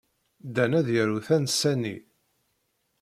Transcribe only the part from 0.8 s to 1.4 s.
yaru